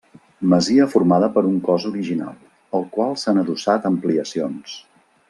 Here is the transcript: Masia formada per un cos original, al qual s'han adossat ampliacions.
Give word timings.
Masia 0.51 0.87
formada 0.93 1.27
per 1.35 1.43
un 1.49 1.59
cos 1.67 1.85
original, 1.91 2.39
al 2.79 2.87
qual 2.97 3.15
s'han 3.25 3.43
adossat 3.43 3.87
ampliacions. 3.95 4.75